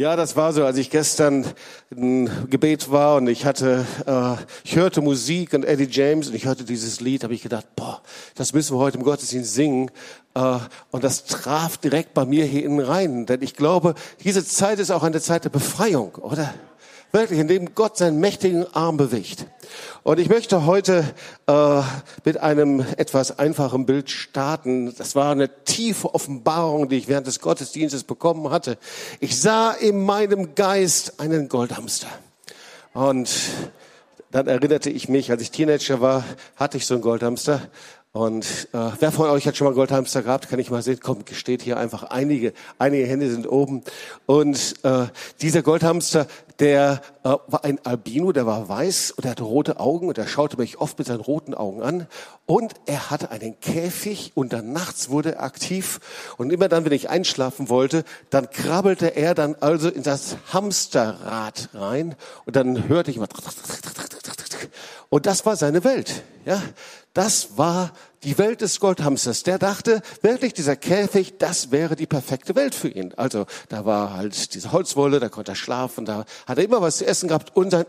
[0.00, 1.44] Ja, das war so, als ich gestern
[1.90, 6.44] ein Gebet war und ich hatte, äh, ich hörte Musik und Eddie James und ich
[6.44, 8.00] hörte dieses Lied, habe ich gedacht, boah,
[8.36, 9.90] das müssen wir heute im Gottesdienst singen.
[10.34, 10.58] Äh,
[10.92, 14.92] und das traf direkt bei mir hier innen rein, denn ich glaube, diese Zeit ist
[14.92, 16.54] auch eine Zeit der Befreiung, oder?
[17.10, 19.46] Wirklich, in dem Gott seinen mächtigen Arm bewegt.
[20.02, 21.04] Und ich möchte heute
[21.46, 21.82] äh,
[22.24, 24.94] mit einem etwas einfachen Bild starten.
[24.96, 28.76] Das war eine tiefe Offenbarung, die ich während des Gottesdienstes bekommen hatte.
[29.20, 32.08] Ich sah in meinem Geist einen Goldhamster.
[32.92, 33.30] Und
[34.30, 36.24] dann erinnerte ich mich, als ich Teenager war,
[36.56, 37.62] hatte ich so einen Goldhamster.
[38.12, 40.48] Und äh, wer von euch hat schon mal Goldhamster gehabt?
[40.48, 40.98] Kann ich mal sehen?
[41.02, 42.04] Komm, steht hier einfach.
[42.04, 43.82] Einige, einige Hände sind oben.
[44.24, 45.06] Und äh,
[45.42, 46.26] dieser Goldhamster,
[46.58, 50.26] der äh, war ein Albino, der war weiß und er hatte rote Augen und er
[50.26, 52.06] schaute mich oft mit seinen roten Augen an.
[52.46, 56.00] Und er hatte einen Käfig und dann nachts wurde er aktiv.
[56.38, 61.68] Und immer dann, wenn ich einschlafen wollte, dann krabbelte er dann also in das Hamsterrad
[61.74, 62.16] rein
[62.46, 63.28] und dann hörte ich immer
[65.10, 66.22] und das war seine Welt.
[66.48, 66.62] Ja,
[67.12, 69.42] das war die Welt des Goldhamsters.
[69.42, 73.12] Der dachte wirklich, dieser Käfig, das wäre die perfekte Welt für ihn.
[73.18, 76.96] Also da war halt diese Holzwolle, da konnte er schlafen, da hat er immer was
[76.96, 77.84] zu essen gehabt und sein,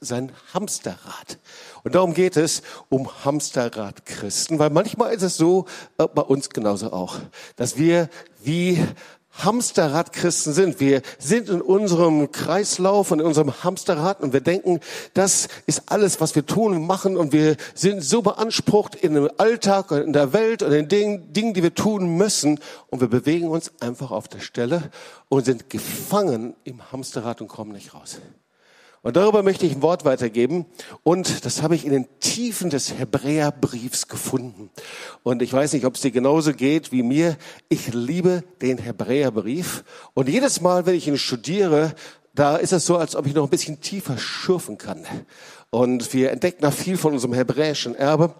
[0.00, 1.38] sein Hamsterrad.
[1.84, 5.66] Und darum geht es um Hamsterrad-Christen, weil manchmal ist es so,
[5.98, 7.14] äh, bei uns genauso auch,
[7.54, 8.08] dass wir
[8.42, 8.84] wie
[9.38, 10.80] Hamsterrad-Christen sind.
[10.80, 14.80] Wir sind in unserem Kreislauf und in unserem Hamsterrad und wir denken,
[15.14, 19.30] das ist alles, was wir tun und machen und wir sind so beansprucht in dem
[19.38, 23.08] Alltag und in der Welt und in den Dingen, die wir tun müssen und wir
[23.08, 24.90] bewegen uns einfach auf der Stelle
[25.28, 28.18] und sind gefangen im Hamsterrad und kommen nicht raus.
[29.04, 30.64] Und darüber möchte ich ein Wort weitergeben.
[31.02, 34.70] Und das habe ich in den Tiefen des Hebräerbriefs gefunden.
[35.22, 37.36] Und ich weiß nicht, ob es dir genauso geht wie mir.
[37.68, 39.84] Ich liebe den Hebräerbrief.
[40.14, 41.94] Und jedes Mal, wenn ich ihn studiere,
[42.34, 45.04] da ist es so, als ob ich noch ein bisschen tiefer schürfen kann.
[45.68, 48.34] Und wir entdecken da viel von unserem hebräischen Erbe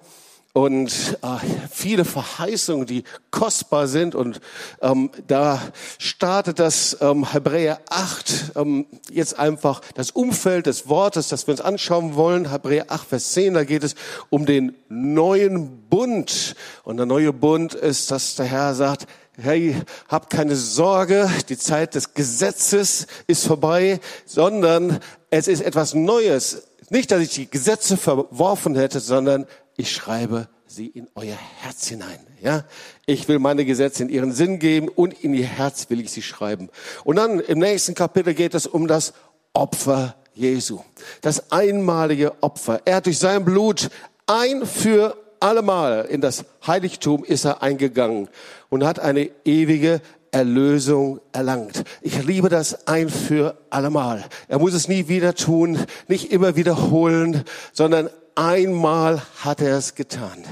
[0.55, 1.27] und äh,
[1.69, 4.15] viele Verheißungen, die kostbar sind.
[4.15, 4.41] Und
[4.81, 5.61] ähm, da
[5.99, 11.61] startet das ähm, Hebräer 8 ähm, jetzt einfach das Umfeld des Wortes, das wir uns
[11.61, 12.53] anschauen wollen.
[12.53, 13.97] Hebräer 8, Vers 10, da geht es
[14.31, 16.55] um den neuen Bund.
[16.85, 19.75] Und der neue Bund ist, dass der Herr sagt, hey,
[20.09, 25.01] habt keine Sorge, die Zeit des Gesetzes ist vorbei, sondern
[25.31, 26.69] es ist etwas Neues.
[26.91, 32.19] Nicht, dass ich die Gesetze verworfen hätte, sondern ich schreibe sie in euer Herz hinein.
[32.43, 32.65] Ja,
[33.07, 36.23] ich will meine Gesetze in ihren Sinn geben und in ihr Herz will ich sie
[36.23, 36.71] schreiben.
[37.05, 39.13] Und dann im nächsten Kapitel geht es um das
[39.53, 40.81] Opfer Jesu,
[41.21, 42.81] das einmalige Opfer.
[42.85, 43.89] Er hat durch sein Blut
[44.27, 48.29] ein für allemal in das Heiligtum ist er eingegangen
[48.69, 51.85] und hat eine ewige Erlösung erlangt.
[52.01, 54.25] Ich liebe das ein für allemal.
[54.49, 60.45] Er muss es nie wieder tun, nicht immer wiederholen, sondern einmal hat er es getan.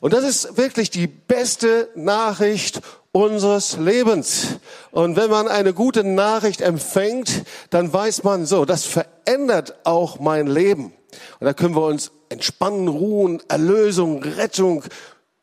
[0.00, 2.80] Und das ist wirklich die beste Nachricht
[3.12, 4.58] unseres Lebens.
[4.90, 10.46] Und wenn man eine gute Nachricht empfängt, dann weiß man so, das verändert auch mein
[10.46, 10.92] Leben.
[11.40, 14.84] Und da können wir uns entspannen, ruhen, Erlösung, Rettung,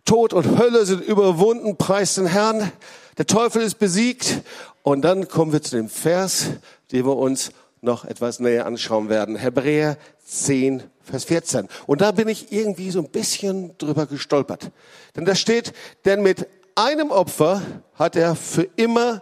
[0.05, 2.71] Tod und Hölle sind überwunden, preis den Herrn.
[3.17, 4.41] Der Teufel ist besiegt.
[4.83, 6.47] Und dann kommen wir zu dem Vers,
[6.91, 7.51] den wir uns
[7.83, 9.35] noch etwas näher anschauen werden.
[9.35, 11.67] Hebräer 10, Vers 14.
[11.85, 14.71] Und da bin ich irgendwie so ein bisschen drüber gestolpert.
[15.15, 15.73] Denn da steht,
[16.05, 17.61] denn mit einem Opfer
[17.95, 19.21] hat er für immer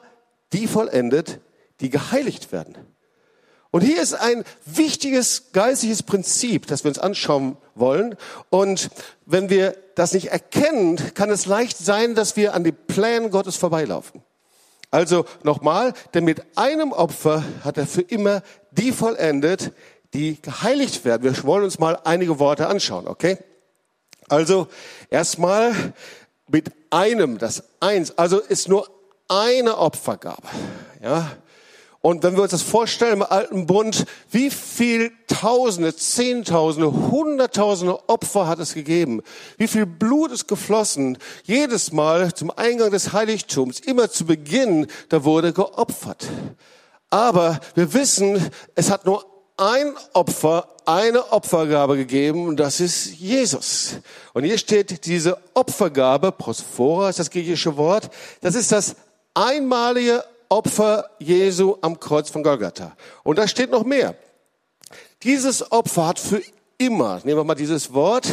[0.54, 1.40] die vollendet,
[1.82, 2.76] die geheiligt werden.
[3.72, 8.16] Und hier ist ein wichtiges geistliches Prinzip, das wir uns anschauen wollen.
[8.50, 8.90] Und
[9.26, 13.56] wenn wir das nicht erkennen, kann es leicht sein, dass wir an die Plänen Gottes
[13.56, 14.22] vorbeilaufen.
[14.92, 19.72] Also nochmal, denn mit einem Opfer hat er für immer die vollendet,
[20.14, 21.24] die geheiligt werden.
[21.24, 23.38] Wir wollen uns mal einige Worte anschauen, okay?
[24.28, 24.68] Also
[25.10, 25.74] erstmal
[26.48, 28.90] mit einem, das eins, also ist nur
[29.30, 30.48] eine Opfergabe,
[31.02, 31.32] ja?
[32.04, 38.48] Und wenn wir uns das vorstellen im alten Bund, wie viel Tausende, Zehntausende, Hunderttausende Opfer
[38.48, 39.22] hat es gegeben?
[39.58, 41.20] Wie viel Blut ist geflossen?
[41.44, 46.28] Jedes Mal zum Eingang des Heiligtums, immer zu Beginn, da wurde geopfert.
[47.12, 49.24] Aber wir wissen, es hat nur
[49.58, 53.98] ein Opfer, eine Opfergabe gegeben und das ist Jesus.
[54.34, 58.10] Und hier steht diese Opfergabe, prosphora ist das griechische Wort,
[58.42, 58.96] das ist das
[59.36, 62.96] einmalige Opfer Jesu am Kreuz von Golgatha.
[63.24, 64.16] Und da steht noch mehr.
[65.24, 66.42] Dieses Opfer hat für
[66.78, 68.28] immer, nehmen wir mal dieses Wort,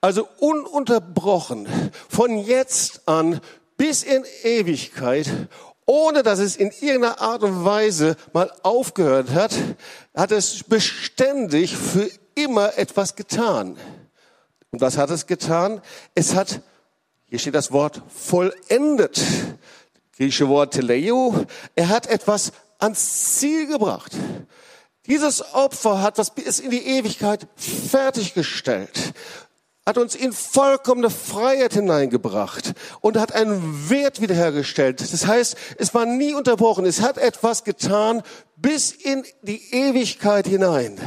[0.00, 1.66] also ununterbrochen,
[2.08, 3.40] von jetzt an
[3.76, 5.28] bis in Ewigkeit
[5.86, 9.54] ohne dass es in irgendeiner Art und Weise mal aufgehört hat,
[10.14, 13.76] hat es beständig für immer etwas getan.
[14.72, 15.80] Und was hat es getan?
[16.14, 16.60] Es hat,
[17.28, 19.22] hier steht das Wort vollendet,
[20.16, 21.34] griechische Wort teleo,
[21.74, 24.12] er hat etwas ans Ziel gebracht.
[25.06, 29.12] Dieses Opfer hat was bis in die Ewigkeit fertiggestellt,
[29.84, 35.00] hat uns in vollkommene Freiheit hineingebracht und hat einen Wert wiederhergestellt.
[35.00, 36.84] Das heißt, es war nie unterbrochen.
[36.86, 38.22] Es hat etwas getan
[38.56, 40.98] bis in die Ewigkeit hinein.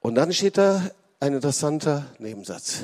[0.00, 0.90] Und dann steht da
[1.20, 2.80] ein interessanter Nebensatz.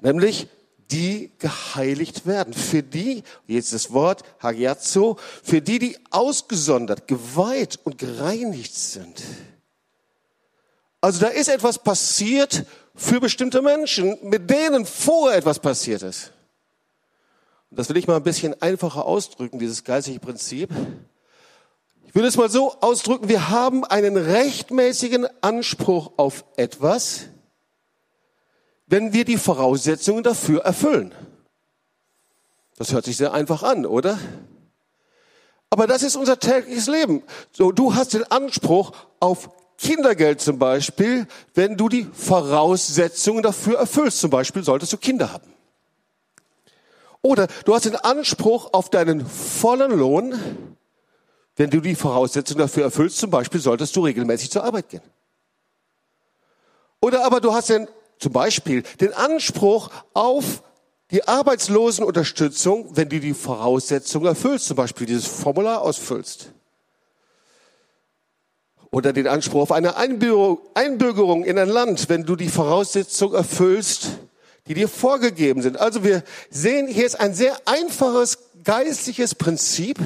[0.00, 0.48] Nämlich,
[0.92, 2.52] die geheiligt werden.
[2.52, 9.22] Für die, jetzt das Wort Hagiazo, für die, die ausgesondert, geweiht und gereinigt sind.
[11.00, 16.32] Also da ist etwas passiert für bestimmte Menschen, mit denen vorher etwas passiert ist.
[17.70, 20.70] Und das will ich mal ein bisschen einfacher ausdrücken, dieses geistige Prinzip.
[22.06, 27.22] Ich würde es mal so ausdrücken, wir haben einen rechtmäßigen Anspruch auf etwas,
[28.92, 31.14] wenn wir die Voraussetzungen dafür erfüllen.
[32.76, 34.18] Das hört sich sehr einfach an, oder?
[35.70, 37.22] Aber das ist unser tägliches Leben.
[37.52, 39.48] So, du hast den Anspruch auf
[39.78, 44.20] Kindergeld zum Beispiel, wenn du die Voraussetzungen dafür erfüllst.
[44.20, 45.50] Zum Beispiel solltest du Kinder haben.
[47.22, 50.34] Oder du hast den Anspruch auf deinen vollen Lohn,
[51.56, 53.16] wenn du die Voraussetzungen dafür erfüllst.
[53.16, 55.02] Zum Beispiel solltest du regelmäßig zur Arbeit gehen.
[57.00, 57.88] Oder aber du hast den
[58.22, 60.62] zum Beispiel den Anspruch auf
[61.10, 66.52] die Arbeitslosenunterstützung, wenn du die Voraussetzungen erfüllst, zum Beispiel dieses Formular ausfüllst.
[68.92, 74.10] Oder den Anspruch auf eine Einbürgerung in ein Land, wenn du die Voraussetzungen erfüllst,
[74.68, 75.78] die dir vorgegeben sind.
[75.78, 79.98] Also wir sehen, hier ist ein sehr einfaches geistliches Prinzip,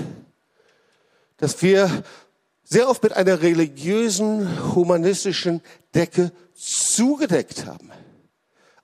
[1.36, 2.02] das wir
[2.64, 5.60] sehr oft mit einer religiösen, humanistischen
[5.94, 7.92] Decke zugedeckt haben.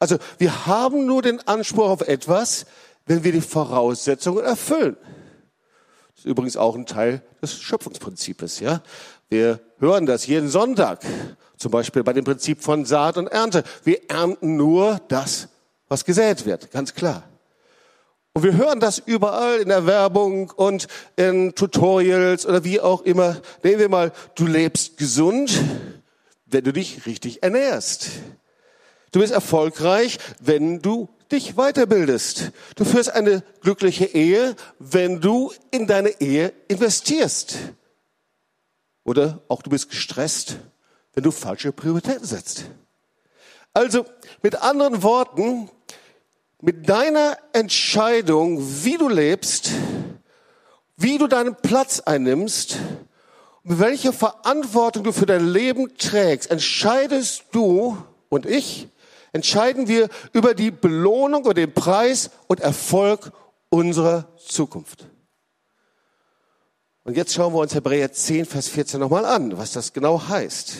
[0.03, 2.67] Also wir haben nur den Anspruch auf etwas,
[3.07, 4.97] wenn wir die Voraussetzungen erfüllen.
[6.11, 8.59] Das ist übrigens auch ein Teil des Schöpfungsprinzips.
[8.59, 8.83] Ja,
[9.29, 11.07] wir hören das jeden Sonntag,
[11.57, 13.63] zum Beispiel bei dem Prinzip von Saat und Ernte.
[13.85, 15.47] Wir ernten nur das,
[15.87, 17.23] was gesät wird, ganz klar.
[18.33, 23.37] Und wir hören das überall in der Werbung und in Tutorials oder wie auch immer.
[23.63, 25.63] Nehmen wir mal, du lebst gesund,
[26.47, 28.11] wenn du dich richtig ernährst.
[29.13, 32.51] Du bist erfolgreich, wenn du dich weiterbildest.
[32.77, 37.59] Du führst eine glückliche Ehe, wenn du in deine Ehe investierst.
[39.05, 40.57] Oder auch du bist gestresst,
[41.15, 42.65] wenn du falsche Prioritäten setzt.
[43.75, 44.07] Also
[44.43, 45.71] mit anderen Worten,
[46.61, 49.73] mit deiner Entscheidung, wie du lebst,
[50.97, 52.77] wie du deinen Platz einnimmst,
[53.65, 57.97] welche Verantwortung du für dein Leben trägst, entscheidest du
[58.29, 58.89] und ich,
[59.33, 63.33] entscheiden wir über die Belohnung oder den Preis und Erfolg
[63.71, 65.07] unserer Zukunft.
[67.05, 70.77] Und jetzt schauen wir uns Hebräer 10, Vers 14 nochmal an, was das genau heißt.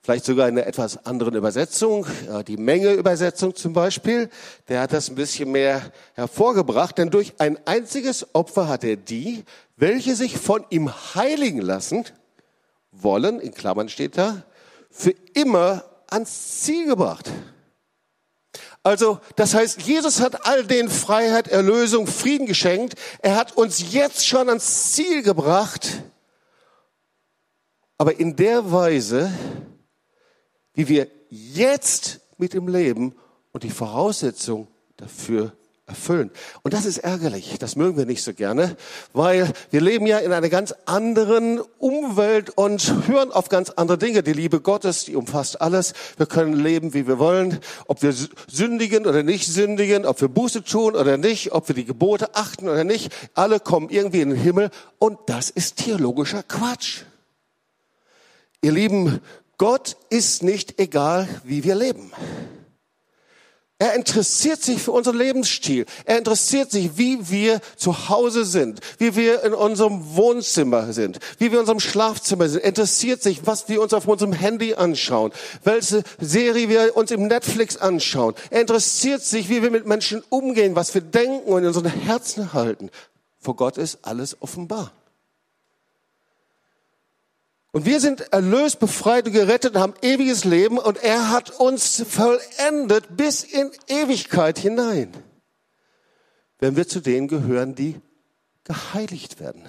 [0.00, 2.06] Vielleicht sogar in einer etwas anderen Übersetzung,
[2.46, 4.28] die Menge-Übersetzung zum Beispiel,
[4.68, 9.44] der hat das ein bisschen mehr hervorgebracht, denn durch ein einziges Opfer hat er die,
[9.76, 12.04] welche sich von ihm heiligen lassen
[12.92, 14.44] wollen, in Klammern steht da,
[14.90, 17.30] für immer ans Ziel gebracht.
[18.82, 22.94] Also, das heißt, Jesus hat all den Freiheit, Erlösung, Frieden geschenkt.
[23.20, 26.02] Er hat uns jetzt schon ans Ziel gebracht.
[27.96, 29.32] Aber in der Weise,
[30.74, 33.14] wie wir jetzt mit ihm leben
[33.52, 35.56] und die Voraussetzung dafür
[35.86, 36.30] erfüllen.
[36.62, 38.76] Und das ist ärgerlich, das mögen wir nicht so gerne,
[39.12, 44.22] weil wir leben ja in einer ganz anderen Umwelt und hören auf ganz andere Dinge.
[44.22, 45.92] Die Liebe Gottes, die umfasst alles.
[46.16, 48.14] Wir können leben, wie wir wollen, ob wir
[48.48, 52.68] sündigen oder nicht sündigen, ob wir Buße tun oder nicht, ob wir die Gebote achten
[52.68, 53.12] oder nicht.
[53.34, 57.02] Alle kommen irgendwie in den Himmel und das ist theologischer Quatsch.
[58.62, 59.20] Ihr Lieben,
[59.58, 62.10] Gott ist nicht egal, wie wir leben.
[63.84, 65.84] Er interessiert sich für unseren Lebensstil.
[66.06, 71.50] Er interessiert sich, wie wir zu Hause sind, wie wir in unserem Wohnzimmer sind, wie
[71.50, 72.62] wir in unserem Schlafzimmer sind.
[72.62, 75.32] Er interessiert sich, was wir uns auf unserem Handy anschauen,
[75.64, 78.32] welche Serie wir uns im Netflix anschauen.
[78.48, 82.54] Er interessiert sich, wie wir mit Menschen umgehen, was wir denken und in unseren Herzen
[82.54, 82.88] halten.
[83.38, 84.92] Vor Gott ist alles offenbar.
[87.74, 93.16] Und wir sind erlöst, befreit und gerettet haben ewiges Leben und er hat uns vollendet
[93.16, 95.12] bis in Ewigkeit hinein.
[96.60, 98.00] Wenn wir zu denen gehören, die
[98.62, 99.64] geheiligt werden.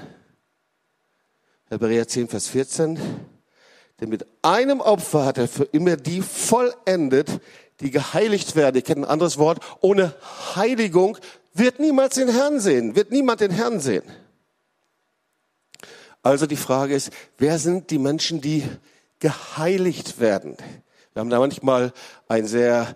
[1.69, 2.99] Hebräer 10, Vers 14.
[3.99, 7.41] Denn mit einem Opfer hat er für immer die vollendet,
[7.79, 8.75] die geheiligt werden.
[8.75, 9.65] Ihr kennt ein anderes Wort.
[9.81, 10.13] Ohne
[10.55, 11.17] Heiligung
[11.55, 14.03] wird niemals den Herrn sehen, wird niemand den Herrn sehen.
[16.25, 18.63] Also die Frage ist, wer sind die Menschen, die
[19.19, 20.57] geheiligt werden?
[21.13, 21.93] Wir haben da manchmal
[22.27, 22.95] ein sehr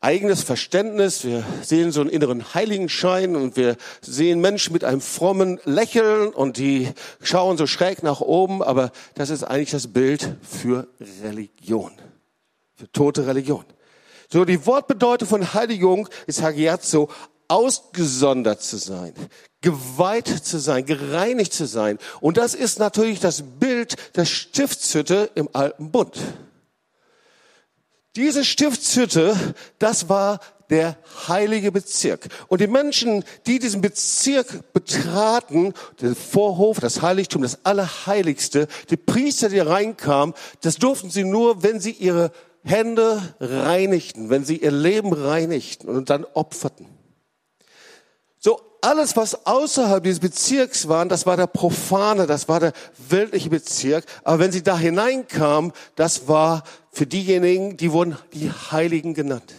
[0.00, 1.24] eigenes Verständnis.
[1.24, 6.56] Wir sehen so einen inneren Heiligenschein und wir sehen Menschen mit einem frommen Lächeln und
[6.56, 6.88] die
[7.20, 8.62] schauen so schräg nach oben.
[8.62, 10.86] Aber das ist eigentlich das Bild für
[11.24, 11.90] Religion,
[12.76, 13.64] für tote Religion.
[14.28, 17.08] So, die Wortbedeutung von Heiligung ist Hagiazo,
[17.48, 19.14] ausgesondert zu sein,
[19.60, 21.98] geweiht zu sein, gereinigt zu sein.
[22.20, 26.18] Und das ist natürlich das Bild der Stiftshütte im Alten Bund.
[28.16, 29.36] Diese Stiftshütte,
[29.78, 30.40] das war
[30.70, 30.96] der
[31.28, 32.28] heilige Bezirk.
[32.48, 39.48] Und die Menschen, die diesen Bezirk betraten, den Vorhof, das Heiligtum, das Allerheiligste, die Priester,
[39.48, 42.32] die reinkamen, das durften sie nur, wenn sie ihre
[42.64, 46.97] Hände reinigten, wenn sie ihr Leben reinigten und dann opferten.
[48.80, 52.72] Alles, was außerhalb dieses Bezirks war, das war der profane, das war der
[53.08, 54.04] weltliche Bezirk.
[54.24, 59.54] Aber wenn sie da hineinkamen, das war für diejenigen, die wurden die Heiligen genannt.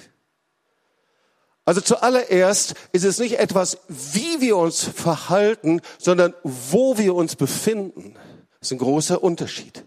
[1.66, 8.16] Also zuallererst ist es nicht etwas, wie wir uns verhalten, sondern wo wir uns befinden.
[8.60, 9.86] Das ist ein großer Unterschied.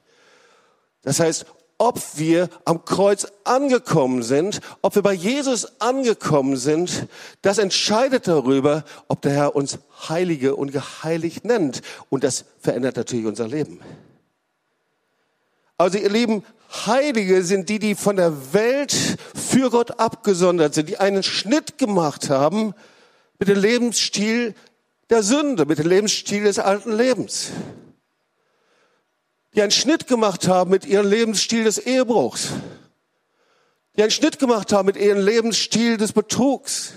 [1.03, 1.45] Das heißt,
[1.83, 7.09] ob wir am Kreuz angekommen sind, ob wir bei Jesus angekommen sind,
[7.43, 11.83] das entscheidet darüber, ob der Herr uns Heilige und geheiligt nennt.
[12.09, 13.81] Und das verändert natürlich unser Leben.
[15.77, 16.45] Also ihr Lieben,
[16.87, 18.95] Heilige sind die, die von der Welt
[19.35, 22.75] für Gott abgesondert sind, die einen Schnitt gemacht haben
[23.41, 24.55] mit dem Lebensstil
[25.11, 27.51] der Sünde, mit dem Lebensstil des alten Lebens
[29.55, 32.49] die einen Schnitt gemacht haben mit ihrem Lebensstil des Ehebruchs,
[33.97, 36.93] die einen Schnitt gemacht haben mit ihrem Lebensstil des Betrugs,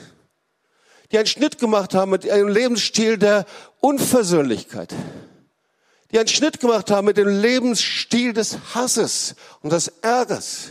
[1.12, 3.46] die einen Schnitt gemacht haben mit ihrem Lebensstil der
[3.82, 4.94] Unversöhnlichkeit,
[6.12, 10.70] die einen Schnitt gemacht haben mit dem Lebensstil des Hasses und des Ärgers,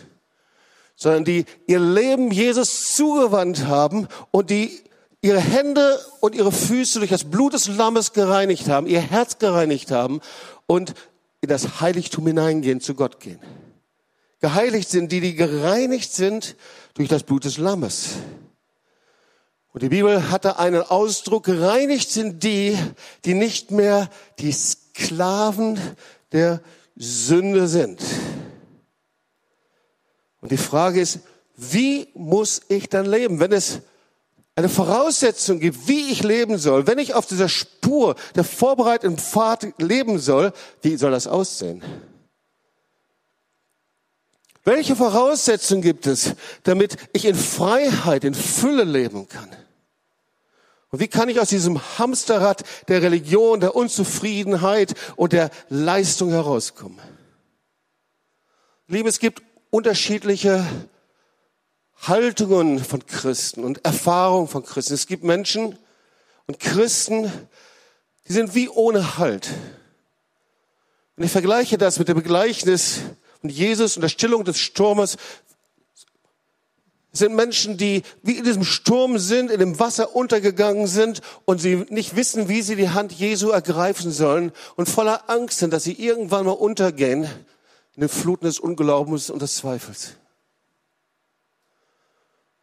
[0.97, 4.81] sondern die ihr Leben Jesus zugewandt haben und die
[5.21, 9.91] ihre Hände und ihre Füße durch das Blut des Lammes gereinigt haben, ihr Herz gereinigt
[9.91, 10.21] haben
[10.67, 10.95] und
[11.45, 13.41] in das Heiligtum hineingehen, zu Gott gehen.
[14.41, 16.57] Geheiligt sind die, die gereinigt sind
[16.95, 18.17] durch das Blut des Lammes.
[19.73, 22.79] Und die Bibel hatte einen Ausdruck, gereinigt sind die,
[23.25, 24.09] die nicht mehr
[24.39, 25.81] die Sklaven
[26.33, 26.61] der
[26.97, 28.01] Sünde sind.
[30.41, 31.21] Und die Frage ist,
[31.57, 33.81] wie muss ich dann leben, wenn es
[34.57, 39.73] eine Voraussetzung gibt, wie ich leben soll, wenn ich auf dieser Spur der vorbereiteten Pfad
[39.79, 41.83] leben soll, wie soll das aussehen?
[44.65, 49.51] Welche Voraussetzungen gibt es, damit ich in Freiheit, in Fülle leben kann?
[50.91, 57.01] Und wie kann ich aus diesem Hamsterrad der Religion, der Unzufriedenheit und der Leistung herauskommen?
[58.87, 60.65] Liebe, es gibt unterschiedliche
[62.09, 64.95] Haltungen von Christen und Erfahrungen von Christen.
[64.95, 65.79] Es gibt Menschen
[66.47, 67.31] und Christen,
[68.29, 69.49] die sind wie ohne Halt.
[71.17, 73.01] Und ich vergleiche das mit dem Gleichnis
[73.41, 75.17] von Jesus und der Stillung des Sturmes.
[77.13, 81.61] Es sind Menschen, die wie in diesem Sturm sind, in dem Wasser untergegangen sind und
[81.61, 85.85] sie nicht wissen, wie sie die Hand Jesu ergreifen sollen und voller Angst sind, dass
[85.85, 87.29] sie irgendwann mal untergehen
[87.95, 90.15] in den Fluten des Unglaubens und des Zweifels.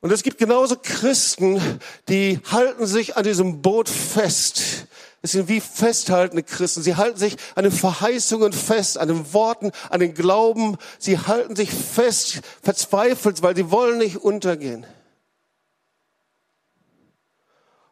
[0.01, 1.61] Und es gibt genauso Christen,
[2.09, 4.87] die halten sich an diesem Boot fest.
[5.21, 6.81] Es sind wie festhaltende Christen.
[6.81, 10.77] Sie halten sich an den Verheißungen fest, an den Worten, an den Glauben.
[10.97, 14.87] Sie halten sich fest, verzweifelt, weil sie wollen nicht untergehen.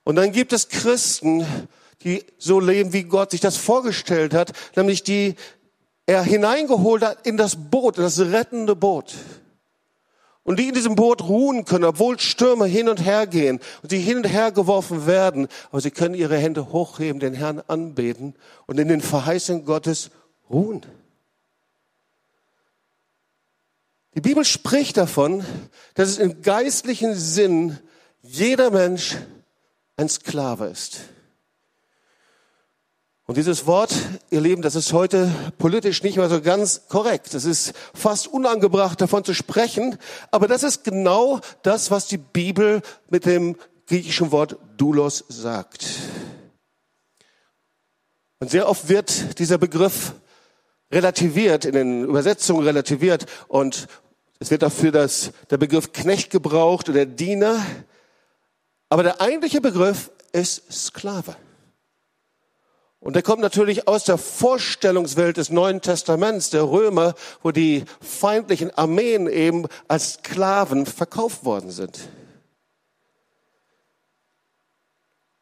[0.03, 1.45] Und dann gibt es Christen,
[2.01, 5.35] die so leben, wie Gott sich das vorgestellt hat, nämlich die
[6.07, 9.13] er hineingeholt hat in das Boot, in das rettende Boot
[10.49, 13.99] und die in diesem Boot ruhen können, obwohl Stürme hin und her gehen und sie
[13.99, 18.33] hin und her geworfen werden, aber sie können ihre Hände hochheben, den Herrn anbeten
[18.65, 20.09] und in den Verheißungen Gottes
[20.49, 20.83] ruhen.
[24.15, 25.45] Die Bibel spricht davon,
[25.93, 27.77] dass es im geistlichen Sinn
[28.23, 29.17] jeder Mensch
[29.97, 31.01] ein Sklave ist.
[33.29, 33.93] Und dieses Wort,
[34.31, 37.35] ihr Lieben, das ist heute politisch nicht mehr so ganz korrekt.
[37.35, 39.99] Es ist fast unangebracht, davon zu sprechen.
[40.31, 42.81] Aber das ist genau das, was die Bibel
[43.11, 43.55] mit dem
[43.85, 45.85] griechischen Wort doulos sagt.
[48.39, 50.13] Und sehr oft wird dieser Begriff
[50.91, 53.85] relativiert, in den Übersetzungen relativiert und
[54.39, 57.63] es wird dafür das, der Begriff Knecht gebraucht oder Diener.
[58.89, 61.35] Aber der eigentliche Begriff ist Sklave.
[62.99, 68.71] Und der kommt natürlich aus der Vorstellungswelt des Neuen Testaments, der Römer, wo die feindlichen
[68.77, 71.99] Armeen eben als Sklaven verkauft worden sind.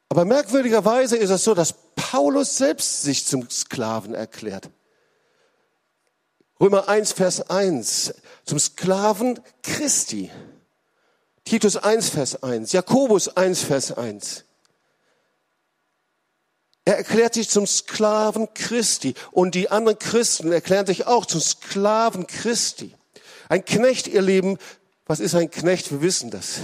[0.09, 4.69] Aber merkwürdigerweise ist es so, dass Paulus selbst sich zum Sklaven erklärt.
[6.59, 8.13] Römer 1, Vers 1,
[8.45, 10.31] zum Sklaven Christi.
[11.43, 14.46] Titus 1, Vers 1, Jakobus 1, Vers 1.
[16.87, 22.27] Er erklärt sich zum Sklaven Christi und die anderen Christen erklären sich auch zum Sklaven
[22.27, 22.95] Christi.
[23.49, 24.57] Ein Knecht, ihr Lieben,
[25.05, 25.91] was ist ein Knecht?
[25.91, 26.61] Wir wissen das.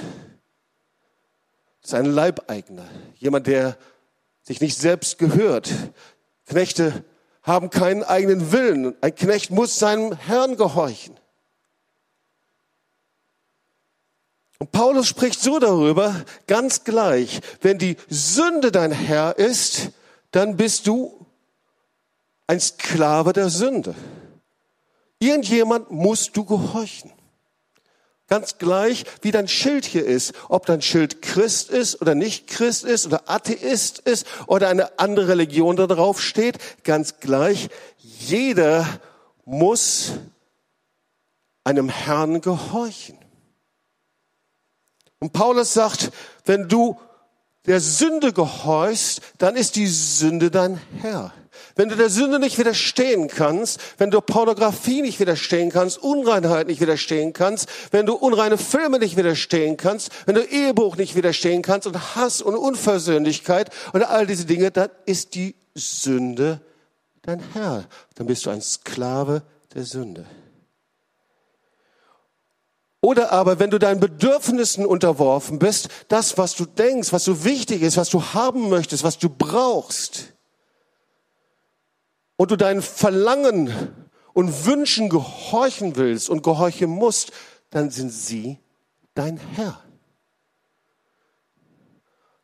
[1.82, 2.88] Das ist ein Leibeigner,
[3.18, 3.78] jemand, der
[4.44, 5.70] sich nicht selbst gehört.
[6.48, 7.04] Knechte
[7.42, 8.96] haben keinen eigenen Willen.
[9.02, 11.20] Ein Knecht muss seinem Herrn gehorchen.
[14.58, 19.92] Und Paulus spricht so darüber, ganz gleich, wenn die Sünde dein Herr ist,
[20.34, 21.26] dann bist du
[22.48, 23.96] ein Sklave der Sünde.
[25.20, 27.14] Irgendjemand musst du gehorchen.
[28.28, 32.84] Ganz gleich, wie dein Schild hier ist, ob dein Schild Christ ist oder nicht Christ
[32.84, 38.88] ist oder Atheist ist oder eine andere Religion da drauf steht, ganz gleich, jeder
[39.46, 40.14] muss
[41.64, 43.20] einem Herrn gehorchen.
[45.20, 46.12] Und Paulus sagt,
[46.46, 47.00] wenn du
[47.66, 51.34] der Sünde gehorchst, dann ist die Sünde dein Herr.
[51.76, 56.82] Wenn du der Sünde nicht widerstehen kannst, wenn du Pornografie nicht widerstehen kannst, Unreinheit nicht
[56.82, 61.88] widerstehen kannst, wenn du unreine Filme nicht widerstehen kannst, wenn du Ehebruch nicht widerstehen kannst
[61.88, 66.62] und Hass und Unversöhnlichkeit und all diese Dinge, dann ist die Sünde
[67.24, 67.86] dein Herr.
[68.16, 69.42] Dann bist du ein Sklave
[69.74, 70.26] der Sünde.
[73.04, 77.82] Oder aber, wenn du deinen Bedürfnissen unterworfen bist, das, was du denkst, was so wichtig
[77.82, 80.34] ist, was du haben möchtest, was du brauchst,
[82.38, 83.74] und du deinen Verlangen
[84.32, 87.34] und Wünschen gehorchen willst und gehorchen musst,
[87.72, 88.60] dann sind sie
[89.16, 89.80] dein Herr.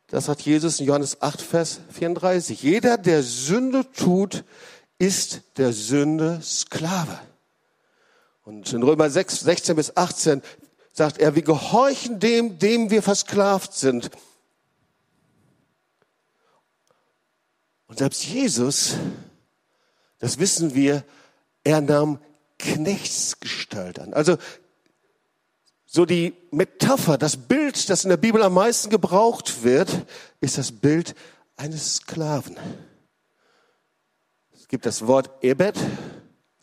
[0.08, 2.62] Das hat Jesus in Johannes 8, Vers 34.
[2.62, 4.44] Jeder, der Sünde tut,
[4.98, 7.18] ist der Sünde Sklave.
[8.42, 10.42] Und in Römer 6, 16 bis 18
[10.92, 14.10] sagt er, wir gehorchen dem, dem wir versklavt sind.
[17.86, 18.96] Und selbst Jesus
[20.20, 21.02] das wissen wir,
[21.64, 22.20] er nahm
[22.58, 24.14] Knechtsgestalt an.
[24.14, 24.36] Also
[25.86, 30.06] so die Metapher, das Bild, das in der Bibel am meisten gebraucht wird,
[30.40, 31.16] ist das Bild
[31.56, 32.56] eines Sklaven.
[34.52, 35.76] Es gibt das Wort Ebed,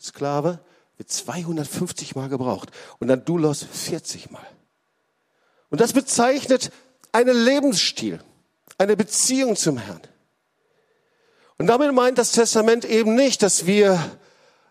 [0.00, 0.60] Sklave,
[0.98, 4.46] wird 250 Mal gebraucht und dann Doulos 40 Mal.
[5.70, 6.70] Und das bezeichnet
[7.12, 8.20] einen Lebensstil,
[8.76, 10.02] eine Beziehung zum Herrn.
[11.56, 13.98] Und damit meint das Testament eben nicht, dass wir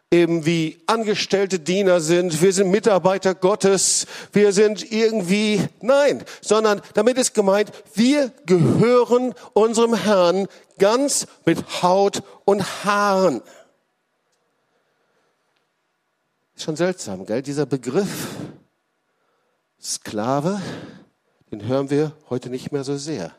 [0.10, 7.18] eben wie angestellte Diener sind, wir sind Mitarbeiter Gottes, wir sind irgendwie, nein, sondern damit
[7.18, 10.48] ist gemeint, wir gehören unserem Herrn
[10.80, 13.42] ganz mit Haut und Haaren.
[16.58, 17.44] Ist schon seltsam, gell?
[17.44, 18.30] Dieser Begriff
[19.80, 20.60] Sklave,
[21.52, 23.32] den hören wir heute nicht mehr so sehr.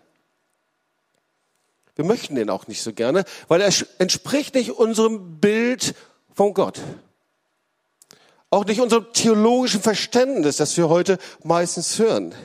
[1.96, 5.96] Wir möchten den auch nicht so gerne, weil er entspricht nicht unserem Bild
[6.33, 6.81] von Gott.
[8.50, 12.37] Auch nicht unserem theologischen Verständnis, das wir heute meistens hören.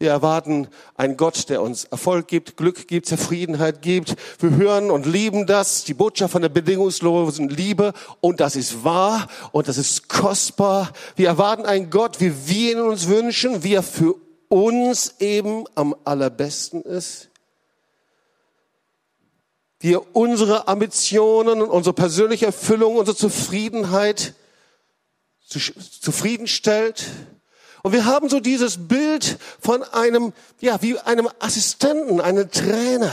[0.00, 4.16] Wir erwarten einen Gott, der uns Erfolg gibt, Glück gibt, Zufriedenheit gibt.
[4.38, 7.92] Wir hören und lieben das, die Botschaft von der bedingungslosen Liebe.
[8.20, 10.90] Und das ist wahr und das ist kostbar.
[11.16, 14.14] Wir erwarten einen Gott, wie wir ihn uns wünschen, wie er für
[14.48, 17.28] uns eben am allerbesten ist
[19.80, 24.34] wie er unsere Ambitionen und unsere persönliche Erfüllung, unsere Zufriedenheit
[25.48, 27.06] zufriedenstellt.
[27.82, 33.12] Und wir haben so dieses Bild von einem, ja, wie einem Assistenten, einem Trainer.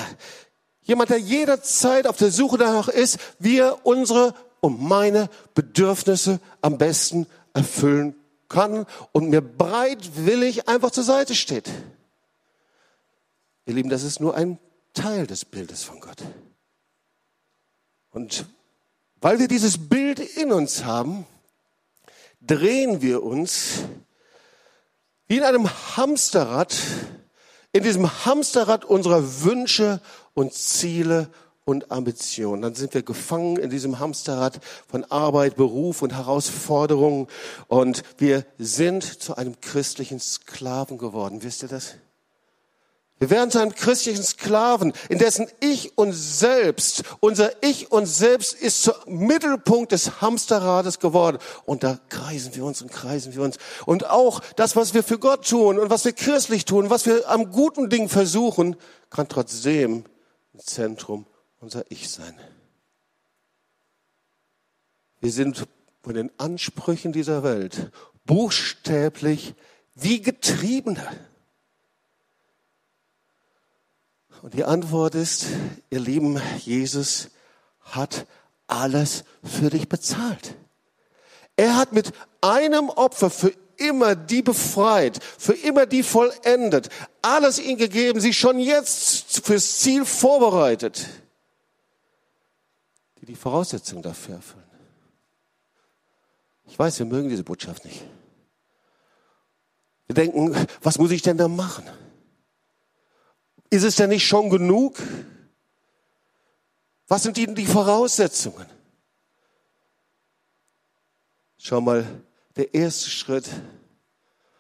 [0.84, 6.77] Jemand, der jederzeit auf der Suche danach ist, wie er unsere und meine Bedürfnisse am
[6.77, 8.15] besten erfüllen
[8.49, 11.69] kann und mir bereitwillig einfach zur Seite steht.
[13.65, 14.58] Ihr Lieben, das ist nur ein
[14.93, 16.23] Teil des Bildes von Gott.
[18.12, 18.45] Und
[19.19, 21.25] weil wir dieses Bild in uns haben,
[22.41, 23.84] drehen wir uns
[25.28, 26.76] wie in einem Hamsterrad,
[27.74, 30.02] in diesem Hamsterrad unserer Wünsche
[30.34, 31.30] und Ziele
[31.66, 32.62] und Ambition.
[32.62, 34.60] Dann sind wir gefangen in diesem Hamsterrad
[34.90, 37.28] von Arbeit, Beruf und Herausforderungen
[37.68, 41.44] und wir sind zu einem christlichen Sklaven geworden.
[41.44, 41.96] Wisst ihr das?
[43.19, 48.53] Wir werden zu einem christlichen Sklaven, in dessen Ich und Selbst, unser Ich und Selbst
[48.53, 51.39] ist zum Mittelpunkt des Hamsterrades geworden.
[51.65, 53.58] Und da kreisen wir uns und kreisen wir uns.
[53.88, 57.27] Und auch das, was wir für Gott tun und was wir christlich tun, was wir
[57.27, 58.75] am guten Ding versuchen,
[59.10, 60.03] kann trotzdem
[60.53, 61.25] im Zentrum
[61.60, 62.38] unser Ich sein.
[65.19, 65.65] Wir sind
[66.03, 67.91] von den Ansprüchen dieser Welt
[68.25, 69.56] buchstäblich
[69.95, 71.01] wie Getriebene.
[74.41, 75.47] Und die Antwort ist,
[75.89, 77.30] ihr Lieben, Jesus
[77.82, 78.28] hat
[78.67, 80.56] alles für dich bezahlt.
[81.56, 86.89] Er hat mit einem Opfer für immer die befreit, für immer die vollendet,
[87.21, 91.08] alles ihnen gegeben, sie schon jetzt fürs Ziel vorbereitet,
[93.21, 94.63] die die Voraussetzungen dafür erfüllen.
[96.65, 98.04] Ich weiß, wir mögen diese Botschaft nicht.
[100.08, 101.86] Wir denken, was muss ich denn da machen?
[103.69, 104.97] Ist es denn nicht schon genug?
[107.08, 108.65] Was sind die, die Voraussetzungen?
[111.58, 112.06] Schau mal,
[112.56, 113.49] der erste Schritt,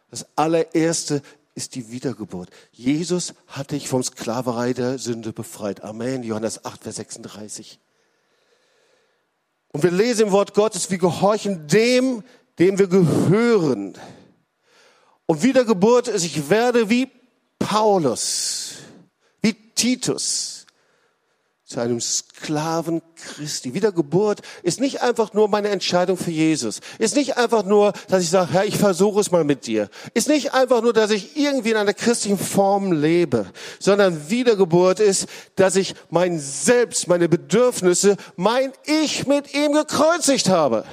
[0.09, 1.21] das allererste
[1.55, 2.49] ist die Wiedergeburt.
[2.71, 5.83] Jesus hat dich vom Sklaverei der Sünde befreit.
[5.83, 6.23] Amen.
[6.23, 7.79] Johannes 8, Vers 36.
[9.71, 12.23] Und wir lesen im Wort Gottes, wir gehorchen dem,
[12.59, 13.97] dem wir gehören.
[15.25, 17.09] Und Wiedergeburt ist, ich werde wie
[17.59, 18.75] Paulus
[19.77, 20.57] Titus
[21.67, 23.73] zu einem Sklaven Christi.
[23.73, 26.79] Wiedergeburt ist nicht einfach nur meine Entscheidung für Jesus.
[26.97, 29.89] Ist nicht einfach nur, dass ich sage, Herr, ich versuche es mal mit dir.
[30.13, 35.27] Ist nicht einfach nur, dass ich irgendwie in einer christlichen Form lebe, sondern Wiedergeburt ist,
[35.57, 40.85] dass ich mein Selbst, meine Bedürfnisse, mein Ich mit ihm gekreuzigt habe.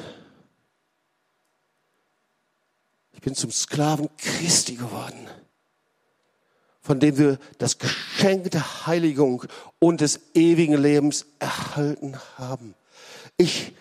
[3.13, 5.29] Ich bin zum Sklaven Christi geworden
[6.85, 9.45] von dem wir das Geschenk der Heiligung
[9.79, 12.75] und des ewigen Lebens erhalten haben.
[13.39, 13.73] Ich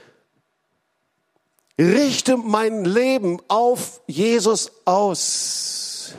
[1.78, 6.14] richte mein Leben auf Jesus aus.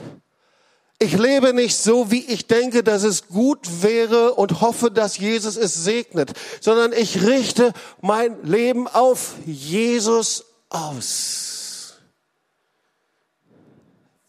[0.98, 5.56] Ich lebe nicht so, wie ich denke, dass es gut wäre und hoffe, dass Jesus
[5.56, 11.94] es segnet, sondern ich richte mein Leben auf Jesus aus.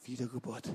[0.05, 0.69] Wiedergeburt.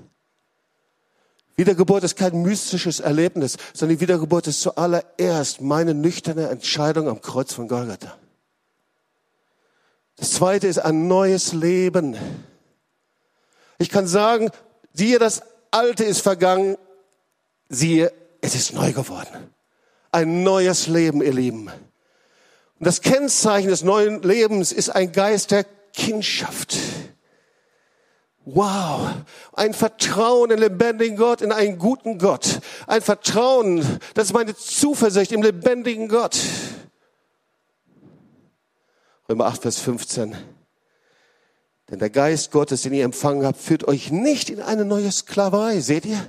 [1.55, 7.53] Wiedergeburt ist kein mystisches Erlebnis, sondern die Wiedergeburt ist zuallererst meine nüchterne Entscheidung am Kreuz
[7.53, 8.17] von Golgatha.
[10.15, 12.15] Das zweite ist ein neues Leben.
[13.79, 14.51] Ich kann sagen,
[14.93, 16.77] siehe, das Alte ist vergangen,
[17.69, 18.11] siehe,
[18.41, 19.51] es ist neu geworden.
[20.11, 21.67] Ein neues Leben, ihr Lieben.
[21.67, 26.77] Und das Kennzeichen des neuen Lebens ist ein Geist der Kindschaft.
[28.45, 29.07] Wow,
[29.53, 32.59] ein Vertrauen in lebendigen Gott, in einen guten Gott.
[32.87, 36.37] Ein Vertrauen, das ist meine Zuversicht im lebendigen Gott.
[39.29, 40.35] Römer 8, Vers 15.
[41.91, 45.79] Denn der Geist Gottes, den ihr empfangen habt, führt euch nicht in eine neue Sklaverei.
[45.79, 46.25] Seht ihr?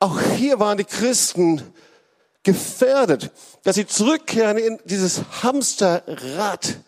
[0.00, 1.62] Auch hier waren die Christen
[2.42, 3.30] gefährdet,
[3.62, 6.78] dass sie zurückkehren in dieses Hamsterrad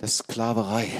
[0.00, 0.90] der Sklaverei.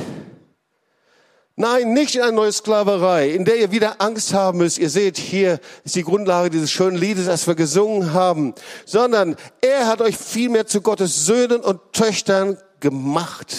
[1.58, 4.76] Nein, nicht in eine neue Sklaverei, in der ihr wieder Angst haben müsst.
[4.76, 9.86] Ihr seht, hier ist die Grundlage dieses schönen Liedes, das wir gesungen haben, sondern er
[9.86, 13.56] hat euch vielmehr zu Gottes Söhnen und Töchtern gemacht.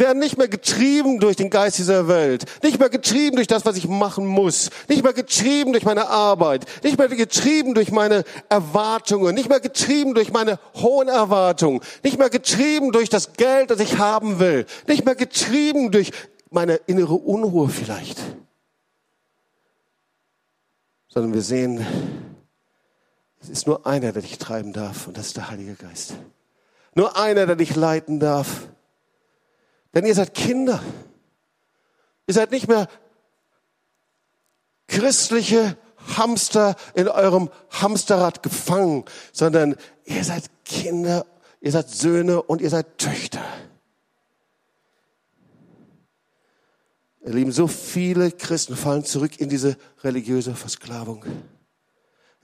[0.00, 3.66] Wir werden nicht mehr getrieben durch den Geist dieser Welt, nicht mehr getrieben durch das,
[3.66, 8.24] was ich machen muss, nicht mehr getrieben durch meine Arbeit, nicht mehr getrieben durch meine
[8.48, 13.78] Erwartungen, nicht mehr getrieben durch meine hohen Erwartungen, nicht mehr getrieben durch das Geld, das
[13.78, 16.12] ich haben will, nicht mehr getrieben durch
[16.48, 18.18] meine innere Unruhe vielleicht,
[21.08, 21.86] sondern wir sehen,
[23.42, 26.14] es ist nur einer, der dich treiben darf, und das ist der Heilige Geist.
[26.94, 28.66] Nur einer, der dich leiten darf.
[29.94, 30.82] Denn ihr seid Kinder.
[32.26, 32.88] Ihr seid nicht mehr
[34.86, 35.76] christliche
[36.16, 41.26] Hamster in eurem Hamsterrad gefangen, sondern ihr seid Kinder,
[41.60, 43.44] ihr seid Söhne und ihr seid Töchter.
[47.22, 51.24] Ihr Lieben, so viele Christen fallen zurück in diese religiöse Versklavung.